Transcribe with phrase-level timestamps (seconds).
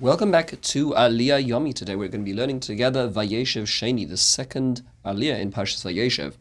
[0.00, 1.74] Welcome back to Aliyah Yomi.
[1.74, 6.36] Today we're going to be learning together Vayeishev Sheni, the second Aliyah in Parshas Vayeishev.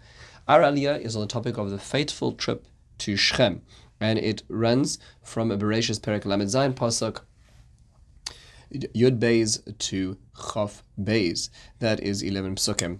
[0.47, 2.65] Our Aliyah is on the topic of the fateful trip
[2.99, 3.61] to Shechem,
[3.99, 7.23] and it runs from Bereshis Perek Lamed Zayin Pasuk
[8.73, 11.49] Yud Beis to Chof Beis.
[11.79, 12.99] That is 11 psukim.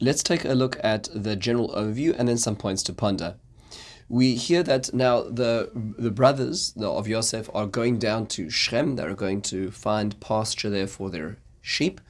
[0.00, 3.36] Let's take a look at the general overview and then some points to ponder
[4.10, 8.96] we hear that now the the brothers of Yosef are going down to Shem.
[8.96, 12.00] They're going to find pasture there for their sheep.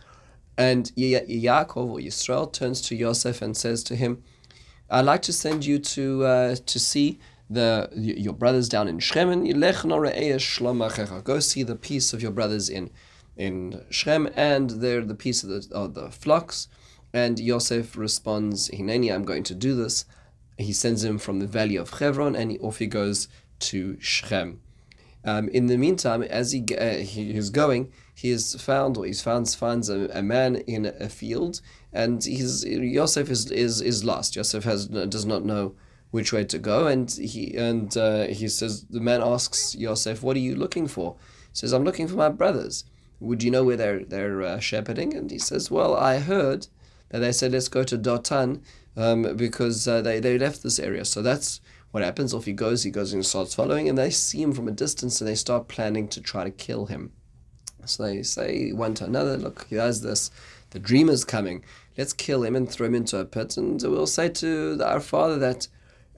[0.56, 4.22] And ya- Yaakov or Yisrael turns to Yosef and says to him,
[4.88, 7.18] I'd like to send you to uh, to see
[7.50, 12.90] the your brothers down in Shem and go see the peace of your brothers in
[13.36, 16.68] in Shem and they're the peace of the, of the flocks.
[17.12, 20.06] And Yosef responds, Hineni, I'm going to do this
[20.60, 23.28] he sends him from the valley of Hebron, and off he goes
[23.60, 24.60] to Shechem.
[25.24, 29.12] Um, in the meantime, as he, uh, he is going, he is found, or he
[29.12, 31.60] finds finds a, a, man in a field,
[31.92, 34.36] and he's Yosef is, is is lost.
[34.36, 35.74] Yosef has does not know
[36.10, 40.36] which way to go, and he and uh, he says the man asks Yosef, "What
[40.36, 41.16] are you looking for?"
[41.50, 42.84] He says, "I'm looking for my brothers.
[43.20, 46.68] Would you know where they're they're uh, shepherding?" And he says, "Well, I heard
[47.10, 48.62] that they said let's go to Dotan
[48.96, 51.04] um, because uh, they, they left this area.
[51.04, 51.60] So that's
[51.90, 52.34] what happens.
[52.34, 55.20] Off he goes, he goes and starts following, and they see him from a distance
[55.20, 57.12] and they start planning to try to kill him.
[57.84, 60.30] So they say one to another, look, he has this,
[60.70, 61.64] the dreamer's coming.
[61.96, 65.38] Let's kill him and throw him into a pit, and we'll say to our father
[65.38, 65.68] that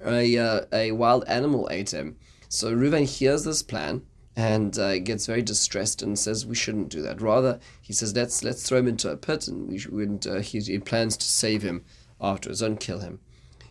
[0.05, 2.17] a, uh, a wild animal ate him.
[2.49, 4.03] So Reuven hears this plan
[4.37, 7.21] and uh, gets very distressed and says we shouldn't do that.
[7.21, 10.61] Rather, he says let's let's throw him into a pit, and we should, uh, he,
[10.61, 11.85] he plans to save him
[12.23, 13.21] afterwards, don't kill him.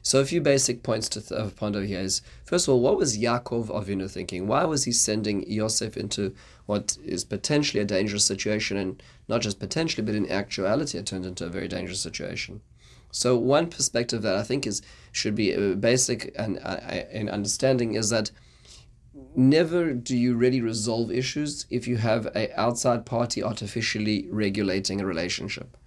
[0.03, 3.19] So a few basic points to th- ponder here is, first of all, what was
[3.19, 4.47] Yaakov Avinu thinking?
[4.47, 6.33] Why was he sending Yosef into
[6.65, 11.25] what is potentially a dangerous situation, and not just potentially, but in actuality, it turned
[11.25, 12.61] into a very dangerous situation.
[13.11, 16.77] So one perspective that I think is should be uh, basic and uh,
[17.11, 18.31] in understanding is that
[19.35, 25.05] never do you really resolve issues if you have an outside party artificially regulating a
[25.05, 25.77] relationship.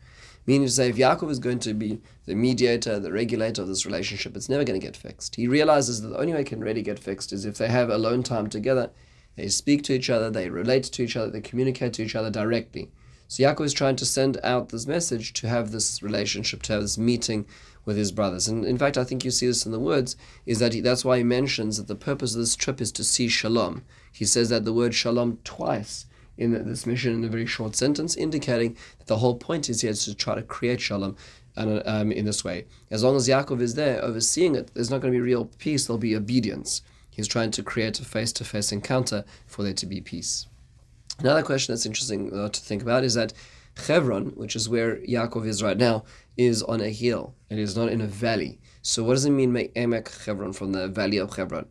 [0.47, 3.87] Meaning to say, if Yaakov is going to be the mediator, the regulator of this
[3.87, 5.37] relationship, it's never going to get fixed.
[5.37, 7.89] He realizes that the only way it can really get fixed is if they have
[7.89, 8.91] alone time together,
[9.37, 12.31] they speak to each other, they relate to each other, they communicate to each other
[12.31, 12.91] directly.
[13.27, 16.83] So Yaakov is trying to send out this message to have this relationship, to have
[16.83, 17.47] this meeting
[17.87, 18.47] with his brothers.
[18.47, 21.05] And in fact, I think you see this in the words, is that he, that's
[21.05, 23.83] why he mentions that the purpose of this trip is to see shalom.
[24.13, 26.07] He says that the word shalom twice
[26.37, 29.91] in this mission in a very short sentence, indicating that the whole point is here
[29.91, 31.17] is to try to create shalom
[31.57, 32.67] and um, in this way.
[32.91, 35.87] As long as Yaakov is there overseeing it, there's not going to be real peace,
[35.87, 36.83] there'll be obedience.
[37.11, 40.47] He's trying to create a face to face encounter for there to be peace.
[41.21, 43.33] Another question that's interesting uh, to think about is that
[43.87, 46.05] Hebron, which is where Yaakov is right now,
[46.37, 47.35] is on a hill.
[47.51, 48.61] It is not in a valley.
[48.83, 51.67] So what does it mean, make Emek Hebron from the valley of Hebron?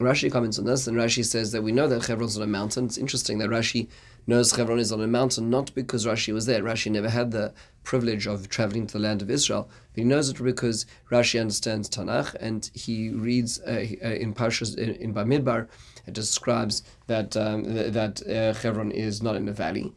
[0.00, 2.46] Rashi comments on this, and Rashi says that we know that Hebron is on a
[2.46, 2.84] mountain.
[2.84, 3.88] It's interesting that Rashi
[4.28, 6.62] knows Hebron is on a mountain not because Rashi was there.
[6.62, 10.28] Rashi never had the privilege of traveling to the land of Israel, but he knows
[10.28, 15.66] it because Rashi understands Tanakh and he reads uh, uh in Parshas in, in Bamidbar.
[16.06, 19.92] It describes that um, that uh, Hebron is not in a valley.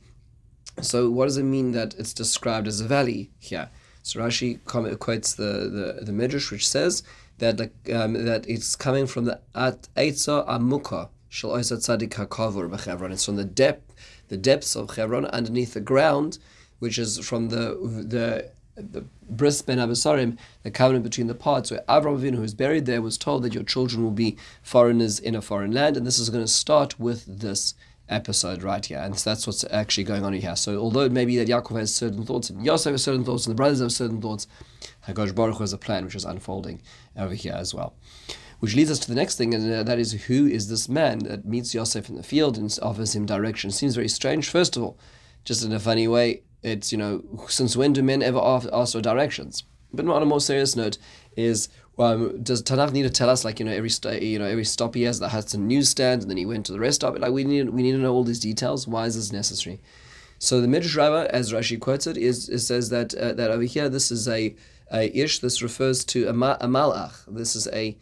[0.82, 3.70] So what does it mean that it's described as a valley here?
[4.04, 7.04] So Rashi quotes the, the, the Midrash, which says
[7.42, 13.12] that the, um, that it's coming from the at Eitza Amuka Shal Tzadik Hakavur b'Chevron.
[13.12, 13.94] It's from the depth,
[14.30, 16.38] the depths of Chevron underneath the ground,
[16.80, 17.76] which is from the
[18.08, 22.54] the the bris ben Abasarim, the covenant between the parts, where Avram Avinu, who is
[22.54, 26.06] buried there, was told that your children will be foreigners in a foreign land, and
[26.06, 27.74] this is going to start with this
[28.12, 30.56] episode right here, and so that's what's actually going on here.
[30.56, 33.56] So although maybe that Yaakov has certain thoughts, and Yosef has certain thoughts, and the
[33.56, 34.48] brothers have certain thoughts,
[35.08, 36.82] Hakadosh Baruch Hu has a plan which is unfolding
[37.18, 37.96] over here as well.
[38.60, 41.20] Which leads us to the next thing, and uh, that is who is this man
[41.20, 43.72] that meets Yosef in the field and offers him direction?
[43.72, 44.50] Seems very strange.
[44.50, 45.00] First of all,
[45.44, 49.02] just in a funny way, it's, you know, since when do men ever ask for
[49.02, 49.64] directions?
[49.94, 50.98] But on a more serious note,
[51.36, 51.70] is
[52.02, 54.66] um, does Tanakh need to tell us like you know every st- you know every
[54.66, 57.18] stop he has that has a newsstand and then he went to the rest stop?
[57.20, 58.88] Like we need we need to know all these details.
[58.88, 59.80] Why is this necessary?
[60.40, 63.64] So the Midrash Rabbah, as Rashi quotes it, is, is says that uh, that over
[63.64, 64.56] here this is a,
[64.92, 65.40] a ish.
[65.40, 67.14] This refers to a, ma- a malach.
[67.28, 67.96] This is a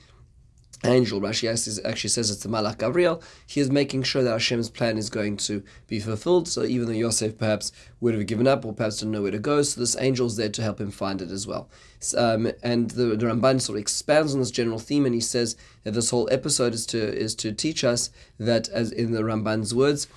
[0.84, 1.20] angel.
[1.20, 3.22] Rashi actually says it's the Malach Gabriel.
[3.46, 6.48] He is making sure that Hashem's plan is going to be fulfilled.
[6.48, 9.40] So even though Yosef perhaps would have given up or perhaps didn't know where to
[9.40, 11.70] go, so this angel is there to help him find it as well.
[12.18, 15.58] Um, and the, the Ramban sort of expands on this general theme, and he says
[15.84, 18.10] that this whole episode is to is to teach us
[18.40, 20.08] that, as in the Ramban's words,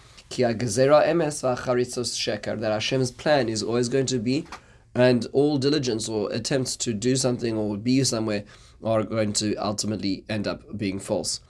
[2.60, 4.46] that Hashem's plan is always going to be,
[4.94, 8.44] and all diligence or attempts to do something or be somewhere
[8.84, 11.40] are going to ultimately end up being false.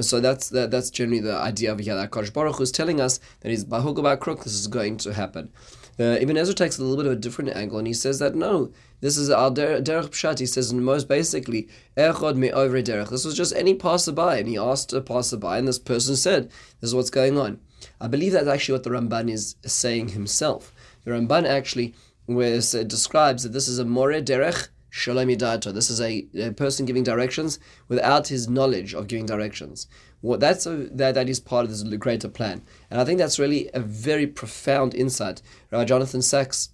[0.00, 1.96] So that's that, that's generally the idea of here.
[1.96, 4.44] That Kodesh Baruch is telling us that he's bahug crook.
[4.44, 5.50] This is going to happen.
[5.98, 8.36] Uh, Ibn Ezra takes a little bit of a different angle, and he says that
[8.36, 8.70] no,
[9.00, 10.38] this is our derech pshat.
[10.38, 13.10] He says most basically, echod me over derech.
[13.10, 16.48] This was just any passerby, and he asked a passerby, and this person said,
[16.80, 17.58] "This is what's going on."
[18.00, 20.72] I believe that's actually what the Ramban is saying himself.
[21.04, 21.94] The Ramban actually
[22.26, 26.86] where it describes that this is a more derech shalom This is a, a, person
[26.86, 27.58] giving directions
[27.88, 29.86] without his knowledge of giving directions.
[30.20, 33.38] What that's a, that that is part of this greater plan, and I think that's
[33.38, 35.42] really a very profound insight.
[35.70, 36.70] Rabbi Jonathan Sacks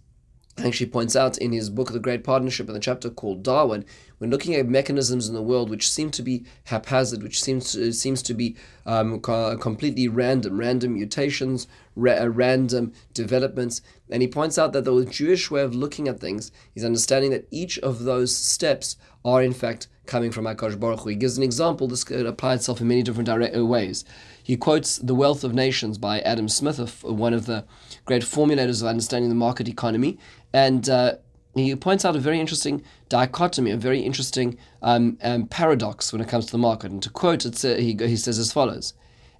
[0.58, 3.84] actually points out in his book, The Great Partnership, in the chapter called Darwin,
[4.18, 7.92] when looking at mechanisms in the world which seem to be haphazard, which seems to,
[7.92, 8.56] seems to be
[8.86, 11.66] um, co- completely random, random mutations,
[11.96, 16.20] ra- uh, random developments, and he points out that the Jewish way of looking at
[16.20, 21.08] things is understanding that each of those steps are in fact coming from Akash Baruch.
[21.08, 21.88] He gives an example.
[21.88, 24.04] This could apply itself in many different uh, ways.
[24.42, 27.64] He quotes The Wealth of Nations by Adam Smith, one of the
[28.04, 30.18] great formulators of understanding the market economy.
[30.52, 31.14] And uh,
[31.54, 36.28] he points out a very interesting dichotomy, a very interesting um, um, paradox when it
[36.28, 36.90] comes to the market.
[36.90, 38.94] And to quote, it, uh, he, he says as follows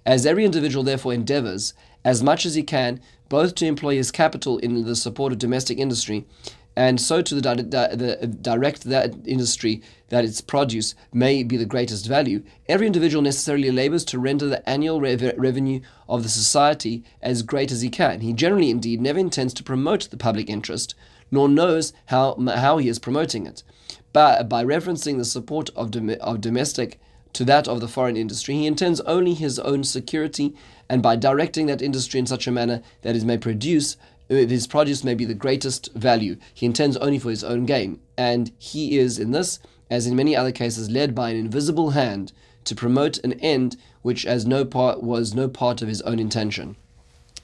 [0.05, 1.73] As every individual therefore endeavors,
[2.03, 5.77] as much as he can, both to employ his capital in the support of domestic
[5.79, 6.25] industry
[6.75, 11.57] and so to the, di- di- the direct that industry that its produce may be
[11.57, 15.79] the greatest value, every individual necessarily labors to render the annual rev- revenue
[16.09, 18.21] of the society as great as he can.
[18.21, 20.95] He generally, indeed, never intends to promote the public interest,
[21.31, 23.63] nor knows how, how he is promoting it.
[24.11, 26.99] But by referencing the support of, dom- of domestic
[27.33, 30.55] to that of the foreign industry, he intends only his own security,
[30.87, 33.97] and by directing that industry in such a manner that it may produce
[34.29, 36.37] Uh, his produce may be the greatest value.
[36.53, 40.35] He intends only for his own gain, and he is in this, as in many
[40.35, 42.33] other cases, led by an invisible hand
[42.63, 46.75] to promote an end which as no part was no part of his own intention.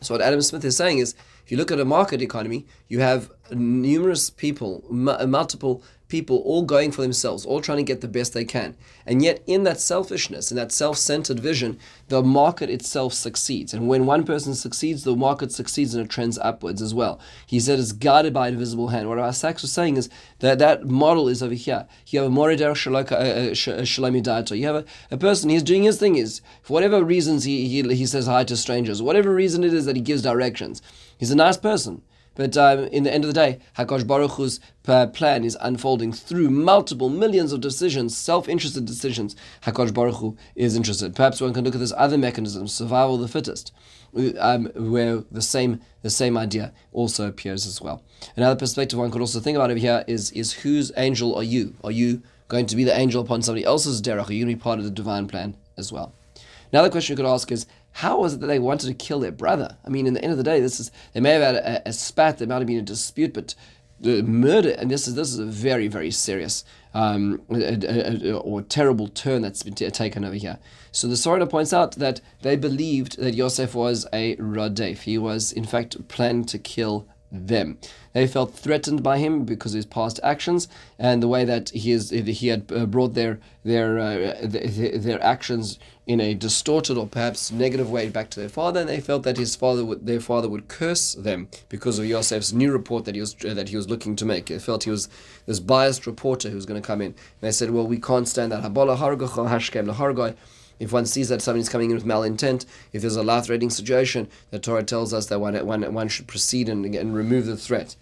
[0.01, 1.13] So what Adam Smith is saying is,
[1.45, 6.61] if you look at a market economy, you have numerous people, m- multiple people all
[6.61, 8.75] going for themselves, all trying to get the best they can.
[9.07, 11.79] And yet, in that selfishness, in that self centered vision,
[12.09, 13.73] the market itself succeeds.
[13.73, 17.19] And when one person succeeds, the market succeeds and it trends upwards as well.
[17.47, 19.07] He said it's guided by an invisible hand.
[19.07, 20.09] What Rav Sacks was saying is
[20.39, 21.87] that that model is over here.
[22.07, 24.53] You have a Morider uh, uh, uh, Shalami Dato.
[24.53, 27.81] You have a, a person, he's doing his thing, is for whatever reasons he, he,
[27.95, 30.81] he says hi to strangers, whatever reason it is that he gives directions.
[31.17, 32.01] He's a nice person.
[32.35, 36.13] But um, in the end of the day, Hakadosh Baruch Hu's uh, plan is unfolding
[36.13, 39.35] through multiple millions of decisions, self-interested decisions.
[39.63, 41.15] Hakadosh Baruch Hu is interested.
[41.15, 43.73] Perhaps one can look at this other mechanism, survival of the fittest,
[44.39, 48.01] um, where the same the same idea also appears as well.
[48.35, 51.75] Another perspective one could also think about over here is is whose angel are you?
[51.83, 54.29] Are you going to be the angel upon somebody else's derech?
[54.29, 56.13] Are you going to be part of the divine plan as well?
[56.71, 59.31] Another question you could ask is how was it that they wanted to kill their
[59.31, 59.77] brother?
[59.85, 61.89] I mean, in the end of the day, this is they may have had a,
[61.89, 63.55] a spat, there might have been a dispute, but
[63.99, 68.61] the murder, and this is this is a very very serious um, a, a, or
[68.61, 70.59] terrible turn that's been t- taken over here.
[70.91, 74.99] So the Sforno points out that they believed that Yosef was a Radef.
[74.99, 77.77] He was in fact planning to kill them.
[78.13, 80.67] They felt threatened by him because of his past actions
[80.99, 85.79] and the way that he is he had uh, brought their their uh, their actions
[86.07, 89.37] in a distorted or perhaps negative way back to their father, and they felt that
[89.37, 93.21] his father would their father would curse them because of Yosef's new report that he
[93.21, 94.47] was that he was looking to make.
[94.47, 95.07] They felt he was
[95.45, 97.11] this biased reporter who was going to come in.
[97.11, 98.63] And they said, "Well, we can't stand that."
[100.81, 104.27] If one sees that somebody's coming in with malintent, if there's a life threatening situation,
[104.49, 107.95] the Torah tells us that one, one, one should proceed and, and remove the threat.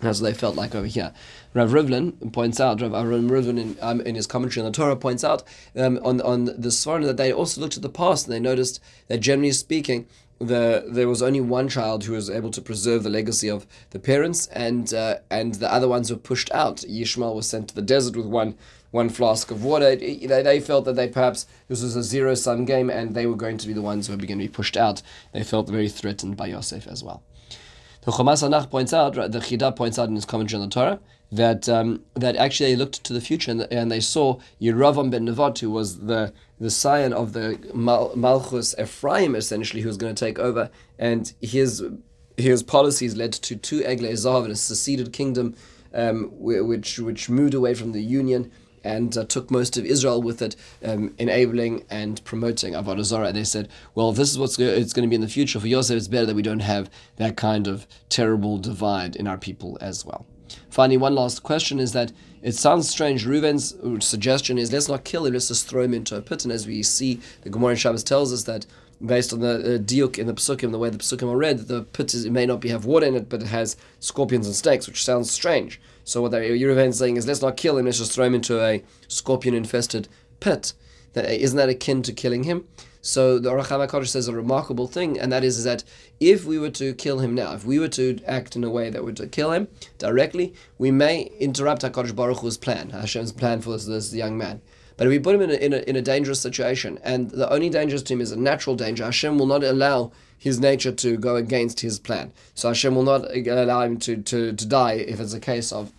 [0.00, 1.12] That's what they felt like over here.
[1.54, 4.94] Rav Rivlin points out, Rav Aaron Rivlin in, um, in his commentary on the Torah
[4.94, 5.42] points out
[5.76, 8.80] um, on, on the Sforno that they also looked at the past and they noticed
[9.08, 10.06] that generally speaking,
[10.40, 13.98] the there was only one child who was able to preserve the legacy of the
[14.00, 16.78] parents, and uh, and the other ones were pushed out.
[16.78, 18.56] Yishmael was sent to the desert with one
[18.94, 19.96] one flask of water.
[19.96, 23.34] They, they felt that they perhaps this was a zero sum game, and they were
[23.36, 25.02] going to be the ones who were going to be pushed out.
[25.32, 27.22] They felt very threatened by Yosef as well.
[28.02, 31.00] The Chomas Anach points out, the Chida points out in his commentary on the Torah,
[31.32, 35.26] that um, that actually they looked to the future and, and they saw Yeravam ben
[35.26, 40.14] Nevat, who was the the scion of the Mal- Malchus Ephraim, essentially, who was going
[40.14, 40.70] to take over,
[41.00, 41.82] and his
[42.36, 45.56] his policies led to two Eglei Zahav and a seceded kingdom,
[45.92, 48.52] um, which which moved away from the union
[48.84, 53.32] and uh, took most of Israel with it, um, enabling and promoting Avodah Zarah.
[53.32, 55.58] They said, well, this is what's it's going to be in the future.
[55.58, 59.38] For Yosef, it's better that we don't have that kind of terrible divide in our
[59.38, 60.26] people as well.
[60.70, 62.12] Finally, one last question is that
[62.42, 63.24] it sounds strange.
[63.24, 63.74] Reuven's
[64.04, 66.44] suggestion is let's not kill him, let's just throw him into a pit.
[66.44, 68.66] And as we see, the in Shabbos tells us that
[69.06, 71.82] based on the uh, diuk in the psukim, the way the psukim are read, the
[71.82, 74.56] pit is, it may not be have water in it, but it has scorpions and
[74.56, 75.80] snakes, which sounds strange.
[76.04, 78.34] So what the Reuven is saying is let's not kill him, let's just throw him
[78.34, 80.08] into a scorpion-infested
[80.40, 80.72] pit.
[81.14, 82.66] That, isn't that akin to killing him?
[83.00, 85.84] So the HaChaim says a remarkable thing, and that is, is that
[86.20, 88.88] if we were to kill him now, if we were to act in a way
[88.88, 89.68] that would to kill him
[89.98, 94.62] directly, we may interrupt HaKadosh Baruch Hu's plan, Hashem's plan for this, this young man.
[94.96, 97.50] But if we put him in a, in a, in a dangerous situation, and the
[97.52, 101.16] only danger to him is a natural danger, Hashem will not allow his nature to
[101.16, 102.32] go against his plan.
[102.54, 105.92] So Hashem will not allow him to, to, to die if it's a case of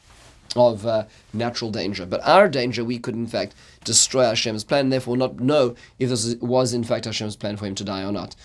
[0.56, 2.06] of uh, natural danger.
[2.06, 6.36] But our danger, we could in fact destroy Hashem's plan, therefore not know if this
[6.36, 8.38] was in fact Hashem's plan for him to die or not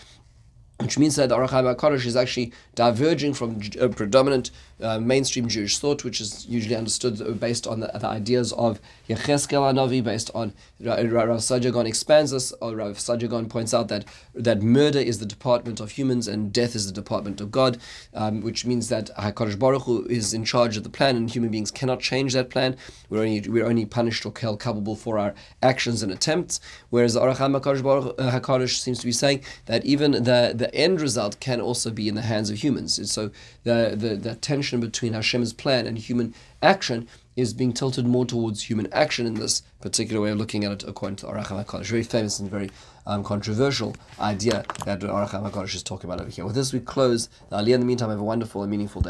[0.81, 4.51] which means that the Ohr HaChaim HaKadosh is actually diverging from a predominant
[4.83, 9.63] uh, mainstream Jewish thought, which is usually understood based on the, the ideas of Yecheskel
[9.73, 14.05] Hanavi, based on Rav Saadia Gaon expands this, or Rav Saadia Gaon points out that
[14.35, 17.79] that murder is the department of humans and death is the department of God,
[18.15, 21.51] um, which means that HaKadosh Baruch Hu is in charge of the plan and human
[21.51, 22.77] beings cannot change that plan.
[23.09, 26.61] We're only, we're only punished or held culpable for our actions and attempts,
[26.91, 30.71] whereas the Ohr HaKadosh, Baruch, uh, HaKadosh seems to be saying that even the, the
[30.75, 32.99] end result can also be in the hands of humans.
[32.99, 33.31] And so
[33.65, 38.65] the, the, the tension between Hashem's plan and human action is being tilted more towards
[38.65, 41.87] human action in this particular way of looking at it according to Ohr HaChaim HaKadosh.
[41.87, 42.71] Very famous and very
[43.07, 46.45] um, controversial idea that Ohr HaChaim HaKadosh is talking about over here.
[46.45, 47.75] With this, we close the Aliyah.
[47.75, 49.09] In the meantime, have a wonderful and meaningful day.